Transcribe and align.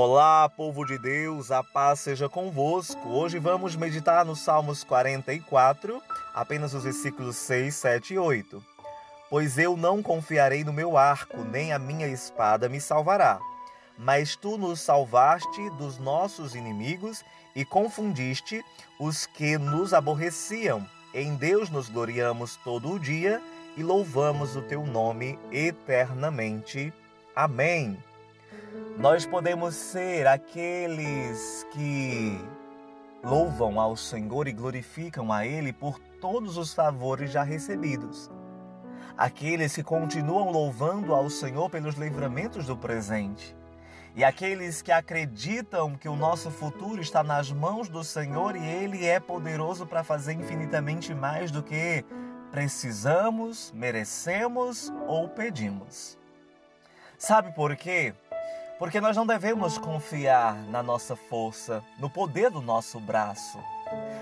Olá, 0.00 0.48
povo 0.48 0.84
de 0.84 0.96
Deus, 0.96 1.50
a 1.50 1.60
paz 1.60 1.98
seja 1.98 2.28
convosco. 2.28 3.08
Hoje 3.08 3.40
vamos 3.40 3.74
meditar 3.74 4.24
nos 4.24 4.38
Salmos 4.38 4.84
44, 4.84 6.00
apenas 6.32 6.72
os 6.72 6.84
versículos 6.84 7.34
6, 7.34 7.74
7 7.74 8.14
e 8.14 8.18
8. 8.20 8.64
Pois 9.28 9.58
eu 9.58 9.76
não 9.76 10.00
confiarei 10.00 10.62
no 10.62 10.72
meu 10.72 10.96
arco, 10.96 11.38
nem 11.38 11.72
a 11.72 11.80
minha 11.80 12.06
espada 12.06 12.68
me 12.68 12.80
salvará. 12.80 13.40
Mas 13.98 14.36
tu 14.36 14.56
nos 14.56 14.80
salvaste 14.80 15.68
dos 15.70 15.98
nossos 15.98 16.54
inimigos 16.54 17.24
e 17.56 17.64
confundiste 17.64 18.64
os 19.00 19.26
que 19.26 19.58
nos 19.58 19.92
aborreciam. 19.92 20.86
Em 21.12 21.34
Deus 21.34 21.70
nos 21.70 21.88
gloriamos 21.88 22.54
todo 22.62 22.92
o 22.92 23.00
dia 23.00 23.42
e 23.76 23.82
louvamos 23.82 24.54
o 24.54 24.62
teu 24.62 24.86
nome 24.86 25.36
eternamente. 25.50 26.92
Amém. 27.34 27.98
Nós 28.98 29.24
podemos 29.24 29.76
ser 29.76 30.26
aqueles 30.26 31.64
que 31.70 32.36
louvam 33.22 33.78
ao 33.78 33.96
Senhor 33.96 34.48
e 34.48 34.52
glorificam 34.52 35.32
a 35.32 35.46
Ele 35.46 35.72
por 35.72 36.00
todos 36.20 36.56
os 36.56 36.74
favores 36.74 37.30
já 37.30 37.44
recebidos. 37.44 38.28
Aqueles 39.16 39.76
que 39.76 39.84
continuam 39.84 40.50
louvando 40.50 41.14
ao 41.14 41.30
Senhor 41.30 41.70
pelos 41.70 41.94
livramentos 41.94 42.66
do 42.66 42.76
presente. 42.76 43.56
E 44.16 44.24
aqueles 44.24 44.82
que 44.82 44.90
acreditam 44.90 45.94
que 45.94 46.08
o 46.08 46.16
nosso 46.16 46.50
futuro 46.50 47.00
está 47.00 47.22
nas 47.22 47.52
mãos 47.52 47.88
do 47.88 48.02
Senhor 48.02 48.56
e 48.56 48.66
Ele 48.66 49.06
é 49.06 49.20
poderoso 49.20 49.86
para 49.86 50.02
fazer 50.02 50.32
infinitamente 50.32 51.14
mais 51.14 51.52
do 51.52 51.62
que 51.62 52.04
precisamos, 52.50 53.70
merecemos 53.70 54.92
ou 55.06 55.28
pedimos. 55.28 56.18
Sabe 57.16 57.52
por 57.52 57.76
quê? 57.76 58.12
Porque 58.78 59.00
nós 59.00 59.16
não 59.16 59.26
devemos 59.26 59.76
confiar 59.76 60.54
na 60.68 60.84
nossa 60.84 61.16
força, 61.16 61.82
no 61.98 62.08
poder 62.08 62.48
do 62.48 62.62
nosso 62.62 63.00
braço. 63.00 63.58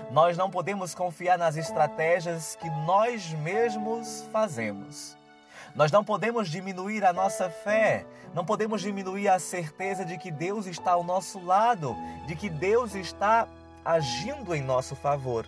Nós 0.09 0.35
não 0.35 0.49
podemos 0.49 0.95
confiar 0.95 1.37
nas 1.37 1.55
estratégias 1.57 2.55
que 2.55 2.67
nós 2.85 3.31
mesmos 3.33 4.27
fazemos. 4.31 5.15
Nós 5.75 5.91
não 5.91 6.03
podemos 6.03 6.49
diminuir 6.49 7.05
a 7.05 7.13
nossa 7.13 7.51
fé, 7.51 8.03
não 8.33 8.43
podemos 8.43 8.81
diminuir 8.81 9.29
a 9.29 9.37
certeza 9.37 10.03
de 10.03 10.17
que 10.17 10.31
Deus 10.31 10.65
está 10.65 10.93
ao 10.93 11.03
nosso 11.03 11.39
lado, 11.39 11.95
de 12.25 12.35
que 12.35 12.49
Deus 12.49 12.95
está 12.95 13.47
agindo 13.85 14.55
em 14.55 14.61
nosso 14.63 14.95
favor. 14.95 15.45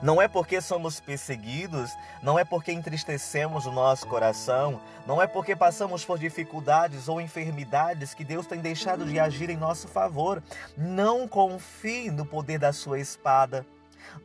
Não 0.00 0.22
é 0.22 0.28
porque 0.28 0.60
somos 0.60 1.00
perseguidos, 1.00 1.90
não 2.22 2.38
é 2.38 2.44
porque 2.44 2.72
entristecemos 2.72 3.66
o 3.66 3.72
nosso 3.72 4.06
coração, 4.06 4.80
não 5.06 5.20
é 5.20 5.26
porque 5.26 5.56
passamos 5.56 6.04
por 6.04 6.18
dificuldades 6.18 7.08
ou 7.08 7.20
enfermidades 7.20 8.14
que 8.14 8.24
Deus 8.24 8.46
tem 8.46 8.60
deixado 8.60 9.04
de 9.04 9.18
agir 9.18 9.50
em 9.50 9.56
nosso 9.56 9.88
favor. 9.88 10.42
Não 10.76 11.26
confie 11.26 12.10
no 12.10 12.24
poder 12.24 12.58
da 12.58 12.72
sua 12.72 13.00
espada. 13.00 13.66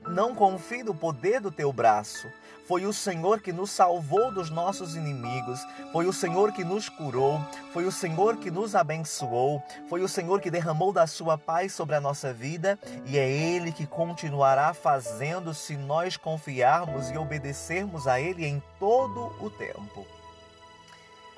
Não 0.08 0.34
confie 0.34 0.84
no 0.84 0.96
poder 0.96 1.40
do 1.42 1.52
teu 1.52 1.72
braço. 1.72 2.28
Foi 2.68 2.86
o 2.86 2.92
Senhor 2.92 3.40
que 3.40 3.54
nos 3.54 3.72
salvou 3.72 4.30
dos 4.30 4.50
nossos 4.50 4.94
inimigos, 4.94 5.66
foi 5.94 6.06
o 6.06 6.12
Senhor 6.12 6.52
que 6.52 6.66
nos 6.66 6.90
curou, 6.90 7.40
foi 7.72 7.86
o 7.86 7.92
Senhor 7.92 8.36
que 8.36 8.52
nos 8.52 8.76
abençoou, 8.76 9.64
foi 9.88 10.02
o 10.02 10.08
Senhor 10.08 10.42
que 10.42 10.52
derramou 10.52 10.92
da 10.92 11.08
sua 11.08 11.38
paz 11.38 11.72
sobre 11.72 11.96
a 11.96 12.02
nossa 12.02 12.34
vida 12.34 12.78
e 13.06 13.18
é 13.18 13.30
Ele 13.30 13.72
que 13.72 13.88
continuará 13.88 14.74
fazendo 14.74 15.54
se 15.54 15.78
nós 15.78 16.18
confiarmos 16.18 17.10
e 17.10 17.18
obedecermos 17.18 18.06
a 18.06 18.20
Ele 18.20 18.46
em 18.46 18.62
todo 18.78 19.34
o 19.40 19.50
tempo. 19.50 20.06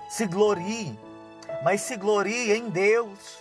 Se 0.09 0.25
glorie, 0.25 0.97
mas 1.63 1.81
se 1.81 1.95
glorie 1.95 2.53
em 2.53 2.69
Deus. 2.69 3.38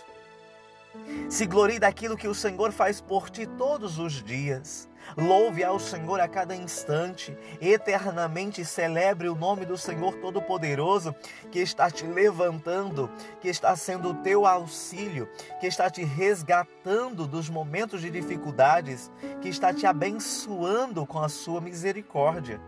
Se 1.29 1.45
glorie 1.45 1.79
daquilo 1.79 2.17
que 2.17 2.27
o 2.27 2.35
Senhor 2.35 2.71
faz 2.71 3.01
por 3.01 3.29
ti 3.29 3.47
todos 3.47 3.97
os 3.97 4.23
dias. 4.23 4.88
Louve 5.17 5.63
ao 5.63 5.79
Senhor 5.79 6.19
a 6.19 6.27
cada 6.27 6.55
instante, 6.55 7.37
eternamente 7.59 8.63
celebre 8.63 9.29
o 9.29 9.35
nome 9.35 9.65
do 9.65 9.77
Senhor 9.77 10.15
Todo-Poderoso, 10.15 11.15
que 11.51 11.59
está 11.59 11.89
te 11.89 12.05
levantando, 12.05 13.09
que 13.41 13.49
está 13.49 13.75
sendo 13.75 14.09
o 14.09 14.13
teu 14.15 14.45
auxílio, 14.45 15.29
que 15.59 15.67
está 15.67 15.89
te 15.89 16.03
resgatando 16.03 17.27
dos 17.27 17.49
momentos 17.49 18.01
de 18.01 18.09
dificuldades, 18.09 19.11
que 19.41 19.49
está 19.49 19.73
te 19.73 19.85
abençoando 19.85 21.05
com 21.05 21.19
a 21.19 21.29
sua 21.29 21.59
misericórdia 21.59 22.59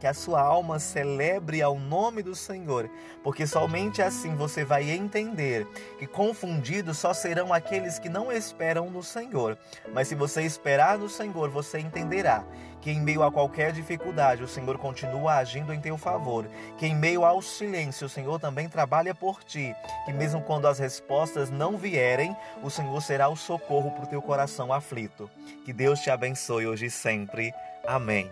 que 0.00 0.06
a 0.06 0.14
sua 0.14 0.40
alma 0.40 0.78
celebre 0.78 1.60
ao 1.60 1.78
nome 1.78 2.22
do 2.22 2.34
Senhor, 2.34 2.90
porque 3.22 3.46
somente 3.46 4.00
assim 4.00 4.34
você 4.34 4.64
vai 4.64 4.90
entender 4.90 5.66
que 5.98 6.06
confundidos 6.06 6.96
só 6.96 7.12
serão 7.12 7.52
aqueles 7.52 7.98
que 7.98 8.08
não 8.08 8.32
esperam 8.32 8.88
no 8.90 9.02
Senhor. 9.02 9.58
Mas 9.92 10.08
se 10.08 10.14
você 10.14 10.42
esperar 10.42 10.98
no 10.98 11.08
Senhor, 11.08 11.50
você 11.50 11.78
entenderá 11.78 12.42
que 12.80 12.90
em 12.90 12.98
meio 12.98 13.22
a 13.22 13.30
qualquer 13.30 13.72
dificuldade 13.72 14.42
o 14.42 14.48
Senhor 14.48 14.78
continua 14.78 15.34
agindo 15.34 15.72
em 15.74 15.80
teu 15.80 15.98
favor, 15.98 16.48
que 16.78 16.86
em 16.86 16.94
meio 16.94 17.24
ao 17.24 17.42
silêncio 17.42 18.06
o 18.06 18.10
Senhor 18.10 18.40
também 18.40 18.70
trabalha 18.70 19.14
por 19.14 19.44
ti, 19.44 19.74
que 20.06 20.12
mesmo 20.14 20.40
quando 20.40 20.66
as 20.66 20.78
respostas 20.78 21.50
não 21.50 21.76
vierem, 21.76 22.34
o 22.62 22.70
Senhor 22.70 23.00
será 23.02 23.28
o 23.28 23.36
socorro 23.36 23.90
para 23.90 24.04
o 24.04 24.08
teu 24.08 24.22
coração 24.22 24.72
aflito. 24.72 25.30
Que 25.64 25.74
Deus 25.74 26.00
te 26.00 26.10
abençoe 26.10 26.66
hoje 26.66 26.86
e 26.86 26.90
sempre. 26.90 27.52
Amém. 27.86 28.30